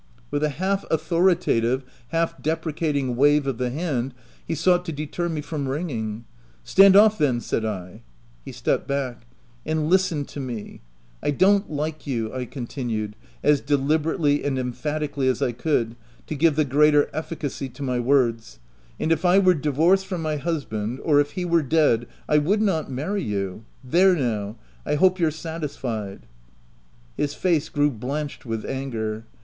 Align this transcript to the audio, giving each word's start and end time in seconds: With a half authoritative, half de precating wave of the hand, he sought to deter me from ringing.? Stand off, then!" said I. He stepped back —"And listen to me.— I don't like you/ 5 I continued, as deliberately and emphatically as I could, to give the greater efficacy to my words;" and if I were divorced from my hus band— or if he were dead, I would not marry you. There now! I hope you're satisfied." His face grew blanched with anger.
With 0.31 0.43
a 0.43 0.49
half 0.49 0.83
authoritative, 0.89 1.83
half 2.07 2.41
de 2.41 2.55
precating 2.55 3.13
wave 3.15 3.45
of 3.45 3.59
the 3.59 3.69
hand, 3.69 4.15
he 4.43 4.55
sought 4.55 4.83
to 4.85 4.91
deter 4.91 5.29
me 5.29 5.41
from 5.41 5.67
ringing.? 5.67 6.25
Stand 6.63 6.95
off, 6.95 7.19
then!" 7.19 7.39
said 7.39 7.65
I. 7.65 8.01
He 8.43 8.51
stepped 8.51 8.87
back 8.87 9.27
—"And 9.63 9.91
listen 9.91 10.25
to 10.25 10.39
me.— 10.39 10.81
I 11.21 11.29
don't 11.29 11.69
like 11.69 12.07
you/ 12.07 12.29
5 12.29 12.41
I 12.41 12.45
continued, 12.45 13.15
as 13.43 13.61
deliberately 13.61 14.43
and 14.43 14.57
emphatically 14.57 15.27
as 15.27 15.39
I 15.39 15.51
could, 15.51 15.95
to 16.25 16.33
give 16.33 16.55
the 16.55 16.65
greater 16.65 17.07
efficacy 17.13 17.69
to 17.69 17.83
my 17.83 17.99
words;" 17.99 18.57
and 18.99 19.11
if 19.11 19.23
I 19.23 19.37
were 19.37 19.53
divorced 19.53 20.07
from 20.07 20.23
my 20.23 20.37
hus 20.37 20.63
band— 20.63 20.99
or 21.03 21.19
if 21.19 21.33
he 21.33 21.45
were 21.45 21.61
dead, 21.61 22.07
I 22.27 22.39
would 22.39 22.63
not 22.63 22.89
marry 22.89 23.21
you. 23.21 23.65
There 23.83 24.15
now! 24.15 24.55
I 24.83 24.95
hope 24.95 25.19
you're 25.19 25.29
satisfied." 25.29 26.25
His 27.17 27.35
face 27.35 27.69
grew 27.69 27.91
blanched 27.91 28.47
with 28.47 28.65
anger. 28.65 29.25